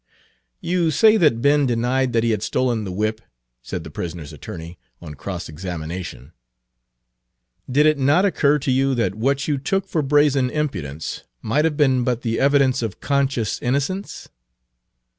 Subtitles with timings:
[0.61, 3.21] "You say that Ben denied that he had stolen the whip,"
[3.61, 6.31] said the prisoner's attorney, on cross examination."
[7.69, 11.47] Did it not occur to you that what you took for brazen impudence Page 302
[11.49, 14.27] might have been but the evidence of conscious innocence?"